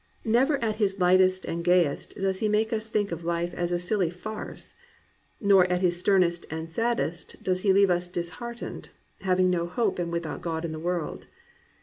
Never 0.25 0.57
at 0.63 0.77
his 0.77 0.99
lightest 0.99 1.45
and 1.45 1.63
gayest 1.63 2.15
does 2.15 2.39
he 2.39 2.49
make 2.49 2.73
us 2.73 2.87
think 2.89 3.11
of 3.11 3.23
life 3.23 3.53
as 3.53 3.71
a 3.71 3.77
silly 3.77 4.09
farce; 4.09 4.73
nor 5.39 5.65
at 5.65 5.81
his 5.81 5.95
sternest 5.95 6.47
and 6.49 6.67
saddest 6.67 7.43
does 7.43 7.59
he 7.61 7.71
leave 7.71 7.91
us 7.91 8.07
disheartened, 8.07 8.89
"having 9.19 9.51
no 9.51 9.67
hope 9.67 9.99
and 9.99 10.11
without 10.11 10.41
God 10.41 10.65
in 10.65 10.71
the 10.71 10.79
world." 10.79 11.27